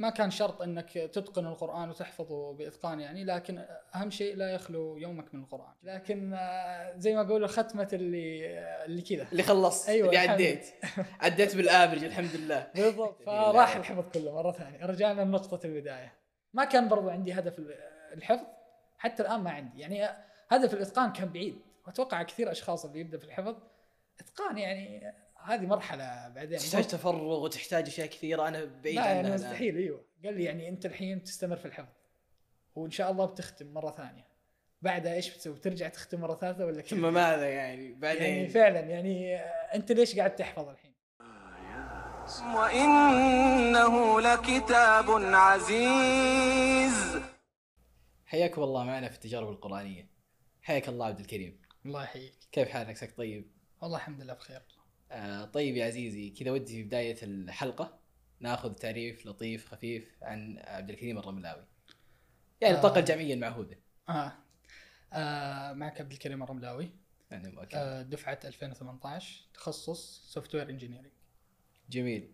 [0.00, 3.64] ما كان شرط إنك تتقن القرآن وتحفظه بإتقان يعني لكن
[3.94, 5.74] أهم شيء لا يخلو يومك من القرآن.
[5.82, 9.26] لكن آه، زي ما أقول ختمه اللي اللي كذا.
[9.32, 10.66] اللي خلصت أيوة، اللي عديت
[11.20, 12.70] عديت بالافرج الحمد لله.
[12.74, 13.22] بالضبط.
[13.26, 14.86] فراح الحفظ كله مرة ثانية.
[14.86, 16.12] رجعنا لنقطة البداية.
[16.52, 17.60] ما كان برضو عندي هدف
[18.12, 18.46] الحفظ
[18.98, 19.80] حتى الآن ما عندي.
[19.80, 20.08] يعني
[20.48, 21.60] هدف الإتقان كان بعيد.
[21.86, 23.56] وأتوقع كثير أشخاص اللي يبدأ في الحفظ
[24.20, 25.12] إتقان يعني
[25.44, 26.58] هذه مرحلة بعدين.
[26.58, 28.48] تحتاج تفرغ وتحتاج أشياء كثيرة.
[28.48, 29.34] أنا بعيد لا عنها يعني.
[29.34, 29.76] مستحيل.
[29.76, 30.04] أيوه.
[30.24, 31.92] قال لي يعني أنت الحين تستمر في الحفظ.
[32.74, 34.30] وإن شاء الله بتختم مرة ثانية.
[34.82, 38.80] بعدها إيش بتسوي؟ ترجع تختم مرة ثالثة ولا كيف؟ ثم ماذا يعني؟ بعدين؟ يعني فعلا
[38.80, 39.36] يعني
[39.74, 40.94] أنت ليش قاعد تحفظ الحين؟
[42.56, 47.20] وإنه لكتاب عزيز.
[48.26, 50.10] حياكم الله معنا في التجارب القرآنية.
[50.62, 51.62] حياك الله عبد الكريم.
[51.86, 52.34] الله يحييك.
[52.52, 53.50] كيف حالك؟ عساك طيب؟
[53.82, 54.62] والله الحمد لله بخير.
[55.10, 58.00] آه طيب يا عزيزي كذا ودي في بداية الحلقة
[58.40, 61.64] ناخذ تعريف لطيف خفيف عن عبد الكريم الرملاوي.
[62.60, 62.76] يعني آه.
[62.76, 63.78] البطاقة الجامعية المعهودة.
[64.08, 64.32] آه.
[65.12, 66.90] آه معك عبد الكريم الرملاوي.
[67.30, 67.54] يعني.
[67.74, 71.12] آه دفعة 2018 تخصص software engineering
[71.90, 72.32] جميل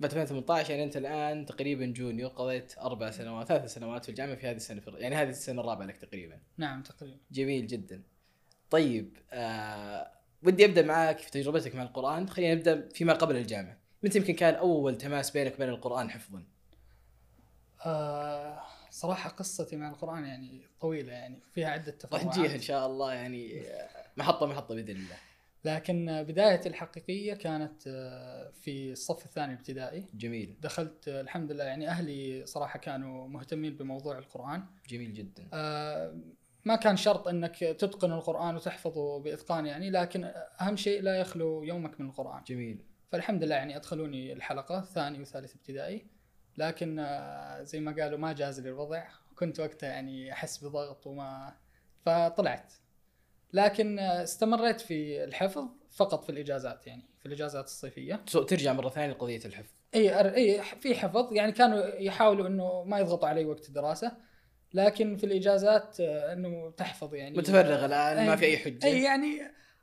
[0.00, 4.46] بعد 2018 يعني أنت الآن تقريبا junior قضيت أربع سنوات ثلاث سنوات في الجامعة في
[4.46, 6.40] هذه السنة في يعني هذه السنة الرابعة لك تقريبا.
[6.56, 7.18] نعم تقريبا.
[7.30, 8.02] جميل جدا.
[8.70, 12.28] طيب آه ودي أبدأ معك في تجربتك مع القرآن.
[12.28, 16.44] خلينا نبدأ فيما قبل الجامعة متى يمكن كان أول تماس بينك وبين القرآن حفظا.
[17.86, 23.12] آه صراحة قصتي مع القرآن يعني طويلة يعني فيها راح تفرعات نجيها إن شاء الله
[23.12, 25.16] يعني آه، محطة محطة بإذن الله.
[25.64, 30.56] لكن بدايتي الحقيقية كانت آه، في الصف الثاني الابتدائي جميل.
[30.60, 34.64] دخلت آه، الحمد لله يعني أهلي صراحة كانوا مهتمين بموضوع القرآن.
[34.88, 35.48] جميل جدا.
[35.52, 36.16] آه،
[36.66, 42.00] ما كان شرط إنك تتقن القرآن وتحفظه بإتقان يعني لكن أهم شيء لا يخلو يومك
[42.00, 42.42] من القرآن.
[42.44, 42.78] جميل.
[43.12, 46.06] فالحمد لله يعني أدخلوني الحلقة ثاني وثالث ابتدائي
[46.56, 49.04] لكن آه، زي ما قالوا ما جاز لي الوضع.
[49.38, 51.54] كنت وقتها يعني أحس بضغط وما
[52.06, 52.72] فطلعت.
[53.52, 58.22] لكن استمريت في الحفظ فقط في الإجازات يعني في الإجازات الصيفية.
[58.26, 59.70] so- ترجع مرة ثانية لقضية الحفظ.
[59.94, 61.32] إي إي في حفظ.
[61.32, 64.12] يعني كانوا يحاولوا إنه ما يضغطوا علي وقت الدراسة.
[64.74, 67.38] لكن في الإجازات آه، إنه تحفظ يعني.
[67.38, 68.84] متفرغ الآن ما في أي حجة.
[68.86, 69.40] أي يعني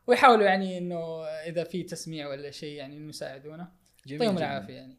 [0.08, 3.72] ويحاولوا يعني إنه إذا في تسميع ولا شيء يعني إنه يساعدونا.
[4.08, 4.38] جميل يعطيهم.
[4.38, 4.98] العافية يعني.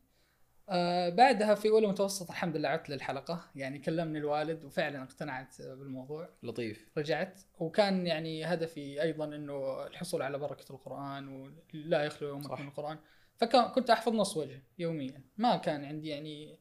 [0.68, 3.50] آه بعدها في أولى متوسط الحمد لله عدت للحلقة.
[3.54, 6.28] يعني كلمني الوالد وفعلا اقتنعت بالموضوع.
[6.42, 6.88] لطيف.
[6.98, 7.40] رجعت.
[7.58, 12.60] وكان يعني هدفي أيضا إنه الحصول على بركة القرآن ولا يخلو يومك.
[12.60, 12.98] من القرآن.
[13.36, 15.22] فكنت أحفظ نص وجه يوميا.
[15.36, 16.58] ما كان عندي يعني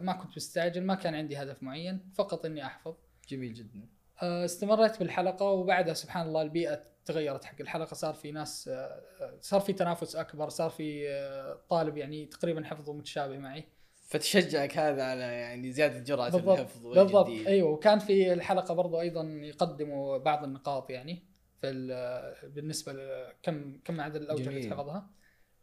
[0.00, 2.94] ما كنت مستعجل ما كان عندي هدف معين فقط إني أحفظ.
[3.28, 3.88] جميل جدا.
[4.22, 9.00] آه، استمريت بالحلقة وبعدها سبحان الله البيئة تغيرت حق الحلقة صار في ناس آه،
[9.40, 13.64] صار في تنافس أكبر صار في آه، طالب يعني تقريبا حفظه متشابه معي.
[14.08, 17.26] فتشجعك هذا على يعني زيادة بالضبط الحفظ بالضبط.
[17.26, 17.70] أيوه.
[17.70, 21.22] وكان في الحلقة برضو أيضا يقدموا بعض النقاط يعني
[21.60, 24.68] في ال- بالنسبة لكم كم عدد الأوجه اللي.
[24.68, 25.10] تحفظها.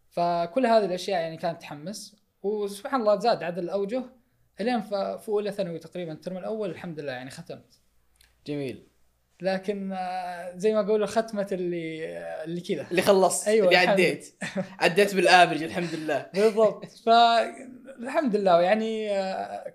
[0.10, 2.23] فكل هذه الأشياء يعني كانت تحمس.
[2.44, 4.04] وسبحان الله زاد عدد الاوجه
[4.62, 7.80] الين في أولى ثانوي تقريبا الترم الأول الحمد لله يعني ختمت.
[8.48, 8.88] جميل.
[9.42, 12.88] لكن آه، زي ما اقولوا ختمه اللي آه، اللي كذا.
[12.92, 14.36] اللي خلصت أيوة، اللي الحمد عديت.
[14.80, 16.30] عديت بالافرج الحمد لله.
[16.34, 16.86] بالضبط.
[16.86, 18.62] فالحمد لله.
[18.62, 19.10] يعني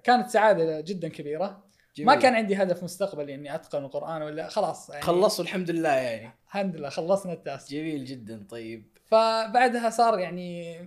[0.03, 1.65] كانت سعادة جدا كبيرة.
[1.97, 2.07] جميل.
[2.07, 5.03] ما كان عندي هدف مستقبلي إني أتقن القرآن ولا خلاص يعني.
[5.03, 6.35] خلصت والحمد لله يعني.
[6.47, 8.99] الحمد لله خلصنا التاسع جميل جدا طيب.
[9.05, 10.79] فبعدها صار يعني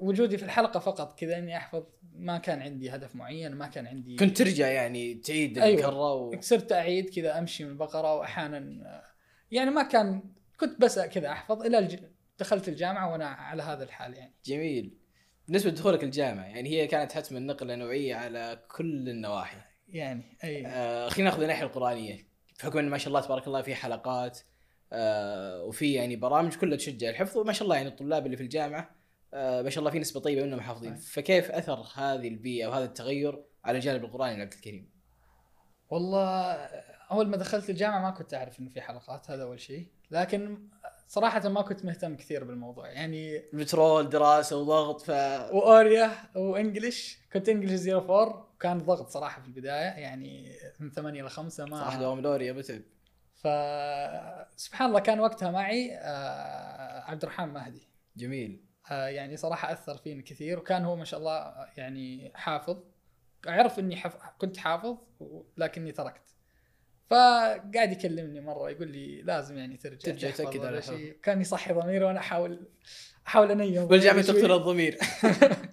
[0.00, 1.82] وجودي في الحلقة فقط كذا إني أحفظ.
[2.12, 5.80] ما كان عندي هدف معين ما كان عندي كنت ترجع يعني تعيد أيوة.
[5.80, 6.40] الكره و...
[6.40, 9.02] صرت أعيد كذا أمشي من البقرة وأحيانا آه،
[9.50, 10.22] يعني ما كان
[10.60, 11.96] كنت بس كذا أحفظ إلى الج...
[12.38, 14.34] دخلت الجامعة وأنا على هذا الحال يعني.
[14.44, 14.98] جميل.
[15.46, 19.58] بالنسبة لدخولك الجامعة يعني هي كانت حتما نقلة نوعية على كل النواحي.
[19.88, 20.66] يعني أي.
[20.66, 22.26] آه خلينا ناخذ الناحية القرآنية.
[22.58, 24.38] بحكم إن ما شاء الله تبارك الله في حلقات
[24.92, 28.99] آه وفي يعني برامج كلها تشجع الحفظ وما شاء الله يعني الطلاب اللي في الجامعة
[29.34, 30.96] آه ما شاء الله في نسبة طيبة منهم حافظين.
[30.96, 31.12] صحيح.
[31.12, 34.90] فكيف أثر هذه البيئة وهذا التغير على الجانب القراني لعبد الكريم؟
[35.88, 36.52] والله
[37.10, 39.88] أول ما دخلت الجامعة ما كنت أعرف إنه في حلقات هذا أول شيء.
[40.10, 40.68] لكن
[41.08, 42.88] صراحة ما كنت مهتم كثير بالموضوع.
[42.88, 45.10] يعني بترول دراسة وضغط ف
[45.52, 49.90] وأوريا وانجلش كنت انجلش 04 كان ضغط صراحة في البداية.
[50.00, 52.82] يعني من 8 ل 5 ما صراحة دوام لوريا متعب
[53.34, 53.48] ف
[54.56, 57.88] سبحان الله كان وقتها معي آه، عبد الرحمن مهدي.
[58.16, 58.69] جميل.
[58.90, 62.82] يعني صراحة أثر فيني كثير وكان هو ما شاء الله يعني حافظ
[63.46, 64.16] عرف إني حف...
[64.38, 64.96] كنت حافظ
[65.56, 66.34] لكني تركت
[67.10, 70.82] فقاعد يكلمني مرة يقول لي لازم يعني ترجع ترجع ولا على.
[70.82, 72.68] شيء كان يصحي ضميري وأنا أحاول
[73.26, 73.88] أحاول أنيم
[74.22, 74.22] شوي.
[74.22, 74.98] تقتل الضمير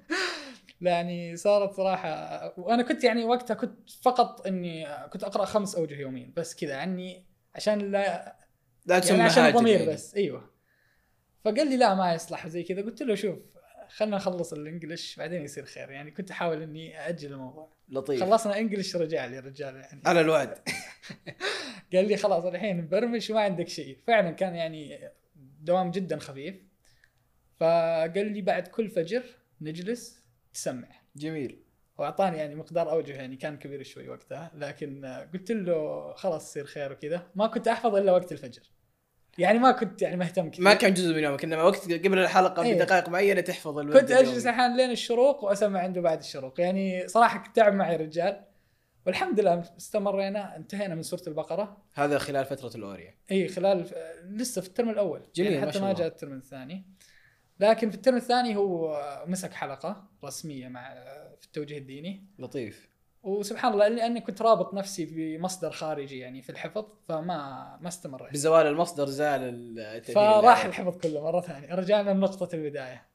[0.82, 6.34] يعني صارت صراحة وأنا كنت يعني وقتها كنت فقط إني كنت أقرأ خمس أوجه يوميا
[6.36, 7.26] بس كذا عني
[7.56, 8.36] عشان لا
[8.86, 9.94] لا يعني عشان الضمير يعني.
[9.94, 10.57] بس أيوه
[11.48, 12.82] فقال لي لا ما يصلح زي كذا.
[12.82, 13.40] قلت له شوف
[13.90, 15.92] خلنا نخلص الإنجليش بعدين يصير خير.
[15.92, 17.74] يعني كنت أحاول إني أأجل الموضوع.
[17.90, 18.24] لطيف.
[18.24, 20.02] خلصنا إنجليش رجع لي الرجال يعني.
[20.06, 20.60] على الوعد.
[21.94, 23.98] قال لي خلاص الحين مبرمج وما عندك شيء.
[24.08, 25.00] فعلا كان يعني
[25.62, 26.56] دوام جدا خفيف.
[27.60, 29.24] فقال لي بعد كل فجر
[29.62, 30.24] نجلس
[30.54, 30.88] تسمع.
[31.16, 31.64] جميل.
[31.98, 36.92] وأعطاني يعني مقدار أوجه يعني كان كبير شوي وقتها لكن قلت له خلاص يصير خير
[36.92, 37.28] وكذا.
[37.36, 38.77] ما كنت أحفظ إلا وقت الفجر.
[39.38, 40.66] يعني ما كنت يعني مهتم كثير.
[40.66, 42.76] ما كان جزء من يومك انما وقت قبل الحلقة إيه.
[42.76, 44.46] بدقائق معينة تحفظ الورد كنت أجلس.
[44.46, 46.62] أحيانا لين الشروق وأسمع عنده بعد الشروق.
[46.62, 48.44] يعني صراحة كنت تعب معي رجال.
[49.06, 51.84] والحمد لله استمرينا انتهينا من سورة البقرة.
[51.94, 53.86] هذا خلال فترة الاوريا اي خلال
[54.24, 55.22] لسه في الترم الأول.
[55.36, 55.94] جميل، يعني حتى ما.
[55.94, 56.86] جاء الترم الثاني.
[57.60, 60.94] لكن في الترم الثاني هو مسك حلقة رسمية مع
[61.40, 62.28] في التوجيه الديني.
[62.40, 62.90] لطيف.
[63.28, 68.68] وسبحان الله لاني كنت رابط نفسي بمصدر خارجي يعني في الحفظ فما ما استمريت بزوال
[68.68, 70.66] المصدر زال التأثير فراح.
[70.66, 71.76] الحفظ كله مرة ثانية.
[71.76, 73.06] رجعنا لنقطة البداية.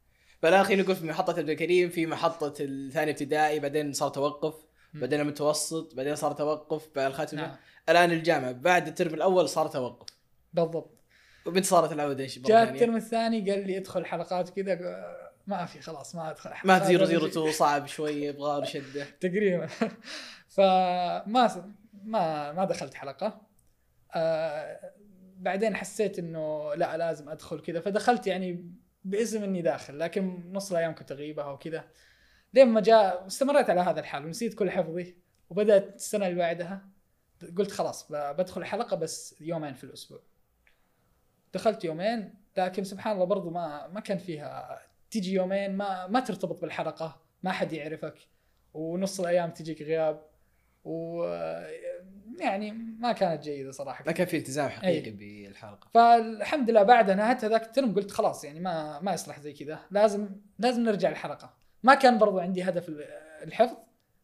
[0.43, 4.55] فالاخير نقول في محطة عبد الكريم في محطة الثاني ابتدائي بعدين صار توقف.
[4.95, 7.43] بعدين المتوسط بعدين صار توقف بعد الخاتمة.
[7.43, 7.57] نعم.
[7.89, 10.09] الآن الجامعة بعد الترم الأول صار توقف.
[10.53, 10.99] بالضبط.
[11.47, 14.75] ومتى صارت العودة إيش جاء ثانية؟ الترم الثاني قال لي ادخل حلقات كذا
[15.47, 17.27] ما في خلاص ما أدخل مع zero zero.
[17.27, 19.05] two صعب شوي يبغى له شدة.
[19.21, 19.67] تقريبا.
[20.49, 21.73] فما
[22.05, 23.41] ما ما دخلت حلقة.
[24.15, 24.93] آه
[25.37, 27.81] بعدين حسيت إنه لا لازم أدخل كذا.
[27.81, 28.73] فدخلت يعني
[29.05, 31.85] باسم إني داخل لكن نص الأيام كنت أغيبها وكذا.
[32.55, 35.17] لين ما جاء استمريت على هذا الحال ونسيت كل حفظي
[35.51, 36.89] وبدأت السنة اللي بعدها
[37.59, 40.21] قلت خلاص بدخل حلقه بس يومين في الأسبوع.
[41.55, 44.81] دخلت يومين لكن سبحان الله برضو ما ما كان فيها
[45.13, 48.15] تيجي يومين ما ما ترتبط بالحلقة ما حد يعرفك
[48.75, 50.23] ونص الأيام تجيك غياب
[50.85, 51.23] و
[52.41, 54.05] يعني ما كانت جيدة صراحة.
[54.07, 55.47] ما كان في التزام حقيقي أي.
[55.47, 55.89] بالحلقة.
[55.95, 60.29] فالحمد لله بعد نهايه هذاك الترم قلت خلاص يعني ما ما يصلح زي كذا لازم
[60.59, 63.03] لازم نرجع الحلقة ما كان برضو عندي هدف ال-
[63.43, 63.77] الحفظ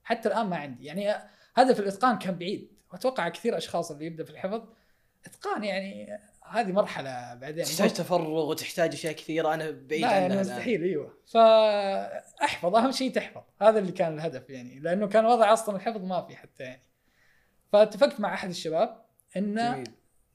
[0.04, 0.84] حتى الآن ما عندي.
[0.84, 1.14] يعني
[1.54, 4.62] هدف الإتقان كان بعيد وأتوقع كثير أشخاص اللي يبدأ في الحفظ
[5.26, 6.18] إتقان يعني
[6.50, 7.64] هذه مرحلة بعدين.
[7.64, 9.54] تحتاج تفرغ وتحتاج أشياء كثيرة.
[9.54, 10.40] أنا بعيد لا عنها يعني.
[10.40, 11.18] مستحيل أيوه.
[11.32, 13.42] فأحفظ أهم شيء تحفظ.
[13.62, 14.80] هذا اللي كان الهدف يعني.
[14.80, 16.82] لأنه كان وضع أصلا الحفظ ما في حتى يعني.
[17.72, 19.04] فاتفقت مع أحد الشباب
[19.36, 19.84] إن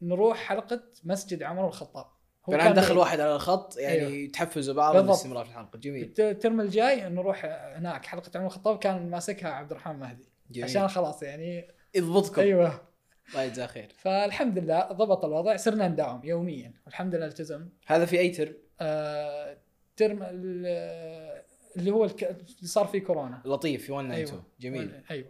[0.02, 2.06] نروح حلقة مسجد عمر الخطاب.
[2.48, 2.98] فالان كان دخل.
[2.98, 4.32] واحد على الخط يعني أيوه.
[4.32, 4.98] تحفزوا بعض.
[4.98, 5.80] بالاستمرار في الحلقة.
[5.80, 6.04] جميل.
[6.04, 7.46] الت- الترم الجاي نروح
[7.76, 8.78] هناك حلقة عمر الخطاب.
[8.78, 10.30] كان ماسكها عبد الرحمن مهدي.
[10.52, 10.70] جميل.
[10.70, 12.42] عشان خلاص يعني يضبطكم.
[12.42, 12.82] أيوه.
[13.30, 13.88] الله يجزاه خير.
[13.98, 17.70] فالحمد لله ضبط الوضع صرنا نداوم يوميا والحمد لله التزم.
[17.86, 19.58] هذا في أي ترم آه
[19.96, 21.44] ترم ال-
[21.78, 23.42] اللي هو الك- اللي صار فيه كورونا.
[23.46, 24.44] لطيف في 192 أيوة.
[24.60, 25.04] جميل.
[25.12, 25.28] أيوه.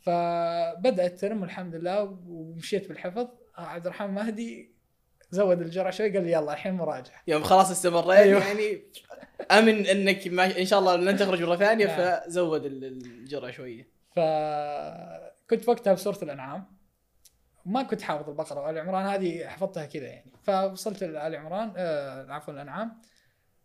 [0.00, 3.28] فبدأ الترم والحمد لله ومشيت بالحفظ.
[3.56, 4.72] عبد الرحمن مهدي
[5.30, 7.22] زود الجرعه شوي قال لي يلا الحين مراجعة.
[7.28, 8.46] يوم خلاص استمريت أيوه.
[8.46, 8.82] يعني
[9.50, 12.20] أمن إنك ما إن شاء الله لن تخرج مرة ثانية نعم.
[12.20, 13.88] فزود ال- الجرعه شوية.
[14.16, 16.64] فكنت وقتها بسورة الأنعام.
[17.66, 20.32] ما كنت حافظ البقرة وآل عمران هذه حفظتها كذا يعني.
[20.42, 23.02] فوصلت لآل عمران آه عفوا الانعام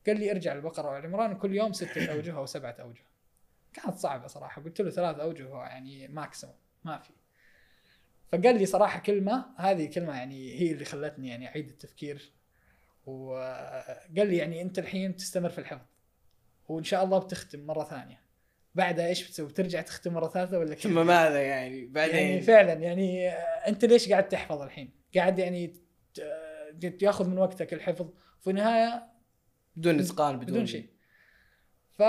[0.08, 3.04] قال لي ارجع البقره وآل عمران كل يوم ستة أوجه أو سبعة أوجه.
[3.74, 7.10] كانت صعبة صراحة قلت له ثلاث أوجه يعني ماكسيموم ما في.
[8.32, 12.32] فقال لي صراحة كلمة هذه كلمة يعني هي اللي خلتني يعني أعيد التفكير.
[13.06, 15.86] وقال لي يعني أنت الحين تستمر في الحفظ
[16.70, 18.27] وإن شاء الله بتختم مرة ثانية.
[18.78, 22.74] بعدها إيش بتسوي؟ ترجع تختم مرة ثالثة ولا كيف؟ ثم ماذا يعني بعدين يعني فعلا
[22.74, 23.32] يعني آه،
[23.68, 25.68] أنت ليش قاعد تحفظ الحين؟ قاعد يعني
[26.14, 28.10] ت- آه، ياخذ من وقتك الحفظ
[28.42, 29.04] في النهاية
[29.76, 30.90] بدون إتقان بدون, بدون شيء.
[31.98, 32.00] ف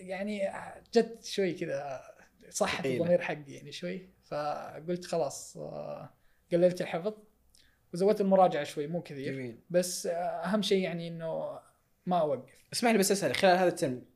[0.00, 0.50] يعني
[0.94, 2.00] جت شوي كذا
[2.50, 3.02] صحت ثقيلة.
[3.02, 6.10] الضمير حقي يعني شوي فقلت خلاص آه،
[6.52, 7.14] قللت الحفظ
[7.94, 11.58] وزودت المراجعة شوي مو كثير جميل بس آه، أهم شيء يعني إنه
[12.06, 14.13] ما أوقف اسمح لي بس اسال خلال هذا الترم آه،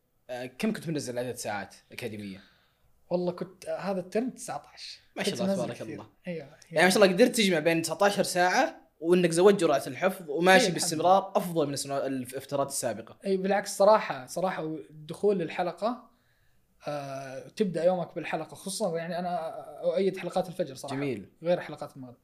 [0.59, 2.41] كم كنت منزل عدد ساعات أكاديمية؟
[3.11, 5.83] والله كنت هذا الترم 19 ما شاء الله تبارك.
[5.83, 6.07] الله.
[6.27, 10.67] أيوه يعني ما شاء الله قدرت تجمع بين 19 ساعة وإنك زودت جرعة الحفظ وماشي
[10.67, 13.19] إيه، باستمرار أفضل من السنوات الفترات السابقة.
[13.27, 16.11] أي بالعكس صراحة صراحة الدخول للحلقة
[16.89, 20.97] آه تبدأ يومك بالحلقة خصوصا يعني أنا أؤيد حلقات الفجر صراحة.
[20.97, 21.29] جميل.
[21.43, 22.17] غير حلقات المغرب.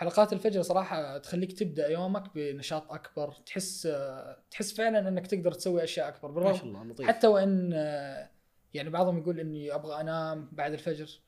[0.00, 3.88] حلقات الفجر صراحة تخليك تبدأ يومك بنشاط أكبر تحس
[4.50, 6.28] تحس فعلا إنك تقدر تسوي أشياء أكبر.
[6.28, 7.06] ما بالرغم شاء الله لطيف.
[7.08, 7.72] حتى وإن
[8.74, 11.20] يعني بعضهم يقول إني أبغى أنام بعد الفجر.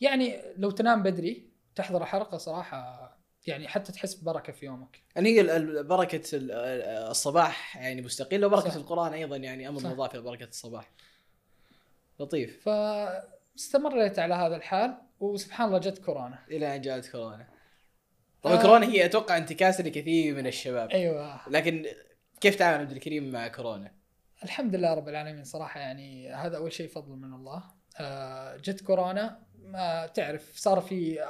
[0.00, 3.12] يعني لو تنام بدري تحضر حلقة صراحة
[3.46, 5.02] يعني حتى تحس ببركة في يومك.
[5.16, 5.42] يعني هي
[5.82, 6.50] بركة ال-
[7.10, 8.74] الصباح يعني مستقلة وبركة صح.
[8.74, 9.80] القرآن أيضا يعني أمر.
[9.80, 10.90] مضاف إلى بركه الصباح.
[12.20, 12.60] لطيف.
[12.68, 16.38] فاستمريت على هذا الحال وسبحان الله جت كورونا.
[16.50, 17.51] إلى أن جاءت كورونا.
[18.42, 18.62] طبعا آه.
[18.62, 20.90] كورونا هي أتوقع انتكاسه لكثير من الشباب.
[20.90, 21.48] أيوه.
[21.48, 21.86] لكن
[22.40, 23.92] كيف تعامل عبد الكريم مع كورونا؟
[24.44, 27.62] الحمد لله رب العالمين صراحة يعني هذا أول شيء فضل من الله.
[28.00, 31.24] آه، جت كورونا ما تعرف صار في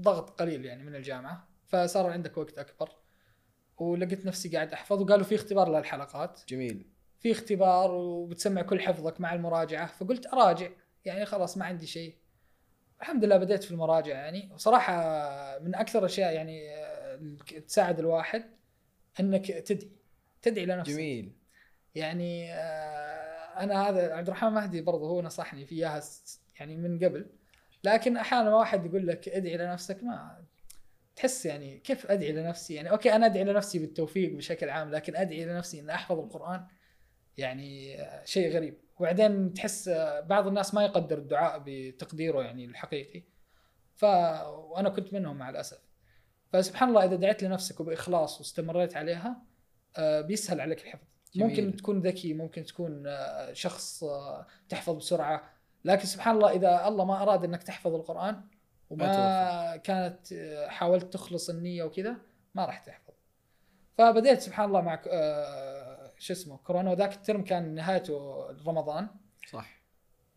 [0.00, 2.90] ضغط قليل يعني من الجامعة فصار عندك وقت أكبر.
[3.78, 6.40] ولقيت نفسي قاعد أحفظ وقالوا في اختبار للحلقات.
[6.48, 6.86] جميل.
[7.18, 10.68] في اختبار وبتسمع كل حفظك مع المراجعة فقلت أراجع.
[11.04, 12.21] يعني خلاص ما عندي شيء.
[13.02, 14.50] الحمد لله بديت في المراجعه يعني.
[14.54, 14.92] وصراحه
[15.58, 17.18] من أكثر الاشياء يعني آه،
[17.66, 18.44] تساعد الواحد
[19.20, 19.90] إنك تدعي
[20.42, 20.92] تدعي لنفسك.
[20.92, 21.32] جميل.
[21.94, 27.26] يعني آه، أنا هذا عبد الرحمن مهدي برضه هو نصحني فيها س- يعني من قبل.
[27.84, 30.44] لكن أحيانا واحد يقول لك ادعي لنفسك ما
[31.16, 35.44] تحس يعني كيف أدعي لنفسي؟ يعني أوكي أنا أدعي لنفسي بالتوفيق بشكل عام لكن أدعي
[35.44, 36.66] لنفسي ان أحفظ القرآن؟
[37.38, 38.78] يعني آه، شيء غريب.
[38.98, 43.22] وبعدين تحس آه، بعض الناس ما يقدر الدعاء بتقديره يعني الحقيقي.
[43.94, 45.78] ف وأنا كنت منهم مع الأسف.
[46.52, 49.42] فسبحان الله إذا دعيت لنفسك وبإخلاص واستمريت عليها
[49.96, 51.06] آه، بيسهل عليك الحفظ.
[51.34, 51.48] جميل.
[51.48, 53.16] ممكن تكون ذكي ممكن تكون
[53.52, 54.04] شخص
[54.68, 55.52] تحفظ بسرعة.
[55.84, 58.40] لكن سبحان الله إذا الله ما أراد إنك تحفظ القرآن
[58.90, 60.34] وما ما كانت
[60.68, 62.16] حاولت تخلص النية وكذا
[62.54, 63.14] ما راح تحفظ.
[63.98, 65.02] فبديت سبحان الله مع
[66.22, 69.08] شو اسمه كورونا وذاك الترم كان نهايته رمضان.
[69.48, 69.82] صح.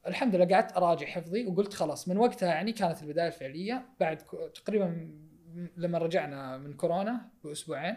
[0.08, 4.18] الحمد لله قعدت أراجع حفظي وقلت خلاص من وقتها يعني كانت البداية الفعلية بعد
[4.54, 5.10] تقريبا
[5.78, 7.96] لما رجعنا من كورونا بأسبوعين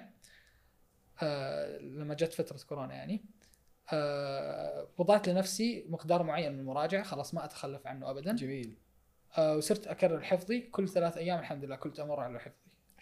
[1.23, 3.25] آه لما جت فترة كورونا يعني
[3.92, 8.37] آه وضعت لنفسي مقدار معين من المراجعة خلاص ما أتخلف عنه ابدا.
[8.37, 8.78] جميل.
[9.38, 12.57] آه وصرت أكرر حفظي كل ثلاث أيام الحمد لله كنت أمر على حفظي.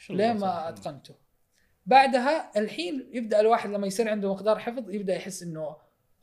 [0.09, 0.69] تبارك ما.
[0.69, 1.15] أتقنته؟
[1.87, 5.77] بعدها الحين يبدأ الواحد لما يصير عنده مقدار حفظ يبدأ يحس إنه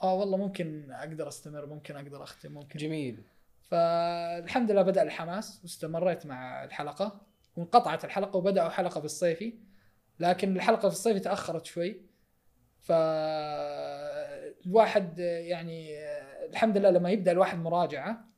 [0.04, 2.80] آه والله ممكن أقدر أستمر ممكن أقدر أختم ممكن.
[2.80, 3.24] جميل.
[3.62, 7.22] فالحمد لله بدأ الحماس واستمريت مع الحلقة
[7.58, 9.54] وانقطعت الحلقة وبدأوا حلقة في الصيفي
[10.20, 12.02] لكن الحلقة في الصيفي تأخرت شوي.
[14.64, 15.98] فالواحد يعني
[16.50, 18.30] الحمد لله لما يبدأ الواحد مراجعة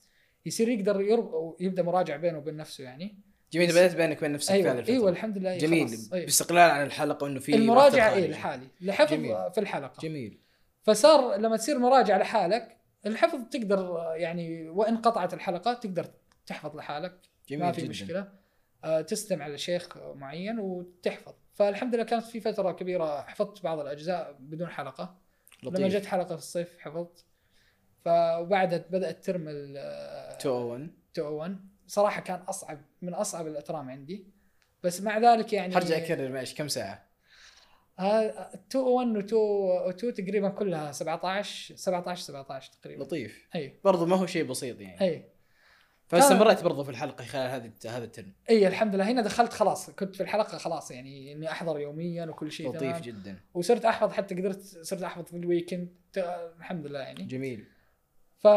[0.46, 1.55] يصير يقدر يرب...
[1.60, 3.20] يبدأ مراجعة بينه وبين نفسه يعني.
[3.56, 6.26] جميل بدأت بينك وبين نفسك أيوه الفترة أيوه الحمد لله جميل أيوة.
[6.26, 8.28] باستقلال عن الحلقة وإنه في المراجعة اي.
[8.28, 9.52] لحالي لحفظ جميل.
[9.52, 10.02] في الحلقة.
[10.02, 10.40] جميل.
[10.84, 16.08] فصار لما تصير مراجعة لحالك الحفظ تقدر يعني وإن قطعت الحلقة تقدر
[16.46, 17.14] تحفظ لحالك.
[17.50, 17.90] جميل ما في جداً.
[17.90, 18.30] مشكلة.
[18.84, 21.34] آه، تستمع لشيخ معين وتحفظ.
[21.54, 25.18] فالحمد لله كانت في فترة كبيرة حفظت بعض الأجزاء بدون حلقة.
[25.64, 25.96] لما لطيف.
[25.96, 27.26] جت حلقة في الصيف حفظت.
[28.06, 29.74] فبعدها بدا الترم ال
[30.34, 34.27] 201 201 صراحة كان أصعب من أصعب الاترام عندي.
[34.84, 37.06] بس مع ذلك يعني حرجع اكرر معلش كم ساعة؟
[38.00, 43.04] ها 201 و 2 تقريبا كلها 17 17 17 تقريبا.
[43.04, 43.48] لطيف.
[43.56, 43.80] أي.
[43.84, 45.01] برضو ما هو شيء بسيط يعني.
[45.01, 45.30] أي.
[46.08, 49.12] فاستمريت برضو في الحلقة خلال هذه هذا الترم؟ أي الحمد لله.
[49.12, 53.01] هنا دخلت خلاص كنت في الحلقة خلاص يعني إني أحضر يوميا وكل شيء لطيف تمام.
[53.01, 53.39] جدا.
[53.54, 55.96] وصرت أحفظ حتى قدرت صرت أحفظ في ال weekend
[56.60, 57.24] الحمد لله يعني.
[57.24, 57.68] جميل.
[58.38, 58.48] ف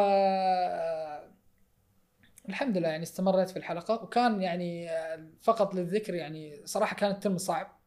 [2.48, 4.88] الحمد لله يعني استمريت في الحلقة وكان يعني
[5.40, 7.78] فقط للذكر يعني صراحة كان الترم صعب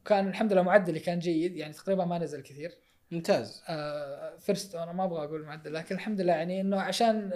[0.00, 2.78] وكان الحمد لله معدلي كان جيد يعني تقريبا ما نزل كثير.
[3.10, 3.62] ممتاز.
[4.38, 7.30] first أنا ما أبغى أقول معدل لكن الحمد لله يعني إنه عشان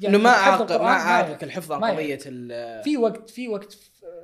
[0.00, 1.44] يعني إنه ما القرآن ما عاقك يعرف.
[1.44, 1.84] الحفظ عن.
[1.84, 3.76] قضية ال- في وقت في وقت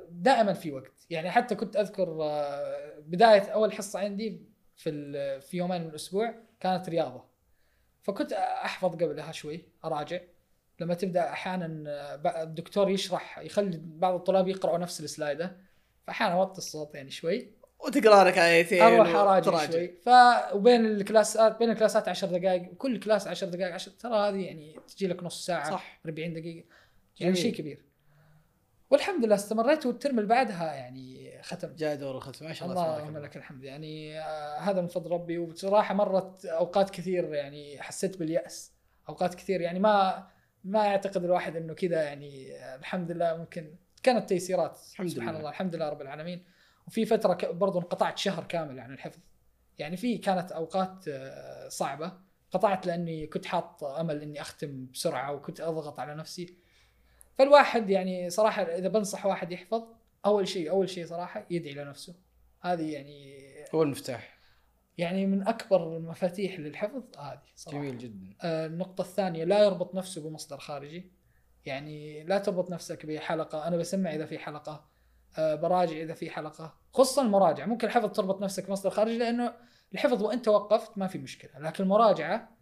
[0.09, 0.91] دائما في وقت.
[1.09, 4.41] يعني حتى كنت أذكر آه، بداية أول حصة عندي
[4.75, 4.91] في
[5.41, 7.23] في يومين من الأسبوع كانت رياضة.
[8.03, 10.19] فكنت أحفظ قبلها شوي أراجع.
[10.79, 15.57] لما تبدأ أحيانا آه، الدكتور يشرح يخلي بعض الطلاب يقرأوا نفس السلايدة
[16.07, 17.51] فأحيانا اوطي الصوت يعني شوي.
[17.79, 19.71] وتقرأ لك ايتين أروح أراجع.
[19.71, 19.87] شوي.
[19.87, 20.09] ف
[20.53, 25.07] وبين الكلاسات بين الكلاسات 10 دقائق كل class 10 دقائق 10 ترى هذه يعني تجي
[25.07, 25.99] لك نص ساعة صح.
[26.05, 26.65] 40 دقيقة
[27.19, 27.35] يعني.
[27.35, 27.85] شيء كبير.
[28.89, 31.75] والحمد لله استمريت والترم اللي بعدها يعني ختم.
[31.75, 32.45] جاء دور الختم.
[32.45, 33.63] ما شاء الله تبارك اللهم لك الحمد.
[33.63, 35.37] يعني آه هذا من فضل ربي.
[35.37, 38.73] وبصراحه مرت أوقات كثير يعني حسيت باليأس.
[39.09, 40.27] أوقات كثير يعني ما
[40.63, 45.37] ما يعتقد الواحد إنه كذا يعني آه الحمد لله ممكن كانت تيسيرات الحمد سبحان لله.
[45.37, 46.43] الله الحمد لله رب العالمين.
[46.87, 49.19] وفي فترة برضو انقطعت شهر كامل عن الحفظ.
[49.77, 52.11] يعني في كانت أوقات آه، صعبة.
[52.51, 56.57] قطعت لأني كنت حاط أمل إني أختم بسرعة وكنت أضغط على نفسي.
[57.37, 59.83] فالواحد يعني صراحة إذا بنصح واحد يحفظ
[60.25, 62.15] أول شيء أول شيء صراحة يدعي لنفسه.
[62.61, 63.39] هذه يعني
[63.75, 64.32] هو المفتاح.
[64.97, 67.77] يعني من أكبر المفاتيح للحفظ هذه صراحة.
[67.79, 68.33] جميل جدا.
[68.41, 71.11] آه، النقطة الثانية لا يربط نفسه بمصدر خارجي.
[71.65, 73.67] يعني لا تربط نفسك بحلقة.
[73.67, 74.89] أنا بسمع إذا في حلقة.
[75.37, 76.79] آه، براجع إذا في حلقة.
[76.93, 77.65] خصوصا المراجعة.
[77.65, 79.53] ممكن الحفظ تربط نفسك بمصدر خارجي لأنه
[79.93, 81.59] الحفظ وأنت وقفت ما في مشكلة.
[81.59, 82.57] لكن المراجعة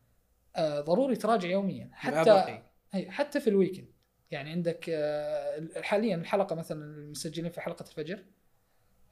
[0.55, 1.89] آه ضروري تراجع يوميا.
[1.93, 2.61] حتى
[2.93, 3.91] حتى في الويكند
[4.31, 8.25] يعني عندك آه، حاليا الحلقة مثلا المسجلين في حلقة الفجر.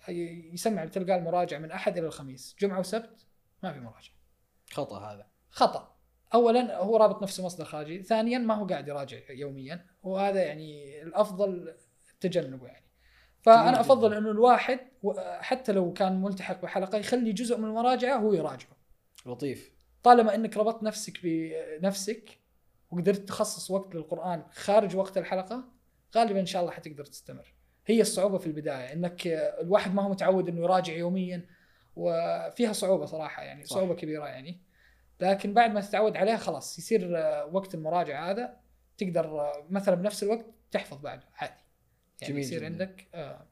[0.07, 3.25] يسمع تلقى المراجعه من أحد إلى الخميس جمعة وسبت
[3.63, 4.15] ما في مراجعة.
[4.71, 5.27] خطأ هذا.
[5.49, 5.95] خطأ.
[6.33, 11.75] اولا هو رابط نفسه مصدر خارجي ثانيا ما هو قاعد يراجع يوميا وهذا يعني الأفضل
[12.19, 12.85] تجنبه يعني.
[13.41, 13.79] فأنا.
[13.79, 14.79] أفضل إنه الواحد
[15.39, 18.77] حتى لو كان ملتحق بحلقة يخلي جزء من المراجعة هو يراجعه.
[19.25, 19.71] لطيف.
[20.03, 22.39] طالما إنك ربطت نفسك بنفسك
[22.91, 25.71] وقدرت تخصص وقت للقرآن خارج وقت الحلقة
[26.15, 27.53] غالبا إن شاء الله حتقدر تستمر.
[27.89, 29.27] هي الصعوبة في البداية إنك
[29.61, 31.45] الواحد ما هو متعود إنه يراجع يوميا
[31.95, 33.75] وفيها صعوبة صراحة يعني صح.
[33.75, 34.61] صعوبة كبيرة يعني.
[35.19, 37.11] لكن بعد ما تتعود عليها خلاص يصير
[37.51, 38.57] وقت المراجعة هذا
[38.97, 41.53] تقدر مثلا بنفس الوقت تحفظ بعده عادي.
[42.21, 42.65] يعني جميل يصير جداً.
[42.65, 43.47] عندك آه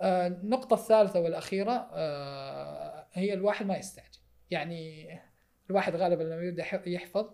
[0.00, 4.18] آه النقطة الثالثة والأخيرة آه هي الواحد ما يستعجل.
[4.50, 5.08] يعني
[5.70, 7.30] الواحد غالبا لما يبدأ يح- يحفظ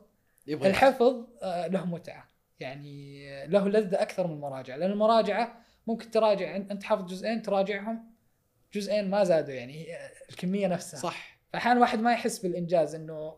[0.46, 2.30] يبغى الحفظ آه، له متعة.
[2.60, 8.14] يعني له لذة أكثر من المراجعة لأن المراجعة ممكن تراجع أنت حافظ جزئين تراجعهم.
[8.74, 9.98] جزئين ما زادوا يعني هي
[10.30, 11.00] الكمية نفسها.
[11.00, 11.38] صح.
[11.52, 13.36] فأحيانا الواحد ما يحس بالإنجاز إنه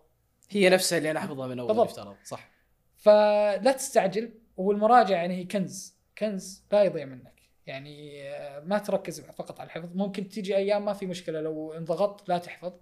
[0.51, 2.17] هي نفسها اللي أنا أحفظها من أول بالضبط.
[2.25, 2.51] صح.
[2.97, 5.97] فلا تستعجل والمراجعة يعني هي كنز.
[6.19, 7.43] كنز لا يضيع منك.
[7.67, 9.97] يعني آه، ما تركز فقط على الحفظ.
[9.97, 12.73] ممكن تيجي أيام ما في مشكلة لو انضغطت لا تحفظ.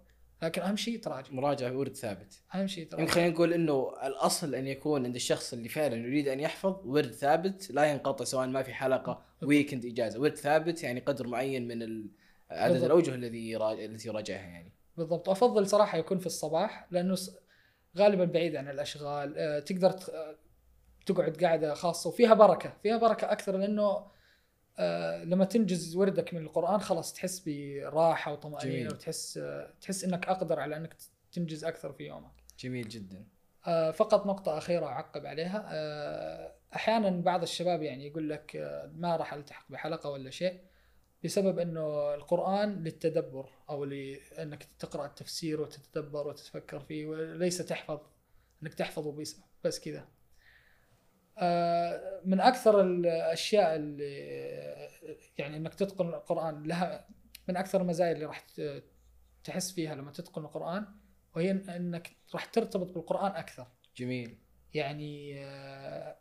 [0.43, 1.33] لكن أهم شيء تراجع.
[1.33, 2.43] مراجعة ورد ثابت.
[2.55, 3.07] أهم شيء تراجع.
[3.07, 7.71] خلينا نقول إنه الأصل أن يكون عند الشخص اللي فعلا يريد أن يحفظ ورد ثابت
[7.71, 10.21] لا ينقطع سواء ما في حلقة ويكند إجازة.
[10.21, 12.07] ورد ثابت يعني قدر معين من
[12.51, 12.83] عدد.
[12.83, 14.73] الأوجه الذي التي يراجعها يعني.
[14.97, 15.29] بالضبط.
[15.29, 17.17] وافضل صراحة يكون في الصباح لأنه
[17.99, 19.39] غالبا بعيد عن الأشغال.
[19.39, 19.91] آه، تقدر
[21.07, 22.73] تقعد قاعدة خاصة وفيها بركة.
[22.83, 24.15] فيها بركة أكثر لأنه
[24.79, 28.91] آه، لما تنجز وردك من القرآن خلاص تحس براحة وطمأنينة.
[28.91, 30.97] وتحس آه، تحس إنك أقدر على إنك
[31.33, 32.33] تنجز أكثر في يومك.
[32.59, 33.27] جميل جدا.
[33.93, 35.69] فقط نقطة أخيرة أعقب عليها.
[36.75, 40.61] أحيانا بعض الشباب يعني يقول لك آه، ما راح ألتحق بحلقة ولا شيء
[41.25, 48.01] بسبب أنه القرآن للتدبر أو لأنك تقرأ التفسير وتتدبر وتتفكر فيه وليس تحفظ
[48.63, 50.09] أنك تحفظه بس, بس كذا
[51.39, 54.15] آه، من أكثر الأشياء اللي
[55.39, 57.09] يعني أنك تتقن القرآن لها
[57.49, 58.47] من أكثر المزايا اللي راح
[59.45, 60.87] تحس فيها لما تتقن القرآن
[61.37, 63.67] وهي أنك راح ترتبط بالقرآن أكثر.
[63.97, 64.39] جميل.
[64.75, 66.17] يعني آه،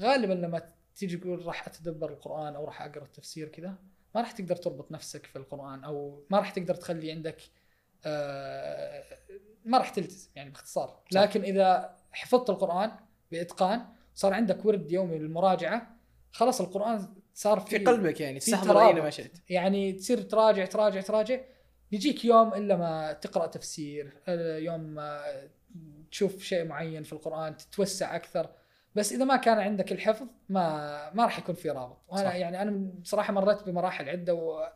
[0.00, 0.62] غالبا لما
[0.94, 3.74] تيجي تقول راح أتدبر القرآن أو راح أقرأ التفسير كذا
[4.14, 7.42] ما راح تقدر تربط نفسك في القرآن أو ما راح تقدر تخلي عندك
[8.06, 9.04] آه،
[9.64, 11.20] ما راح تلتزم يعني باختصار صح.
[11.20, 12.92] لكن إذا حفظت القرآن
[13.32, 15.96] بإتقان صار عندك ورد يومي للمراجعة
[16.32, 18.76] خلاص القرآن صار في في قلبك يعني ترابط.
[18.76, 21.40] اينما شئت يعني تصير تراجع تراجع تراجع
[21.92, 25.22] يجيك يوم إلا ما تقرأ تفسير آه، يوم ما
[26.10, 28.50] تشوف شيء معين في القرآن تتوسع أكثر
[28.94, 32.04] بس إذا ما كان عندك الحفظ ما ما راح يكون في رابط.
[32.08, 32.34] وأنا صح.
[32.34, 34.68] يعني أنا بصراحة مريت بمراحل عدة و...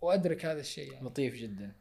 [0.00, 1.06] وأدرك هذا الشيء يعني.
[1.06, 1.76] لطيف جدا.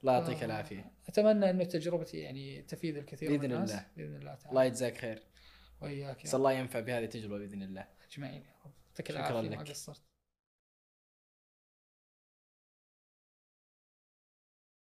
[0.00, 0.44] الله يعطيك آه.
[0.44, 0.90] العافية.
[1.08, 3.70] أتمنى انه تجربتي يعني تفيد الكثير بإذن من الناس.
[3.70, 3.86] الله.
[3.96, 4.50] بإذن الله تعالى.
[4.50, 5.22] الله يجزاك خير.
[5.80, 7.86] وإياك نسال الله ينفع بهذه التجربة بإذن الله.
[8.10, 8.72] أجمعين يا رب.
[8.88, 9.62] يعطيك العافية ما.
[9.62, 10.02] قصرت.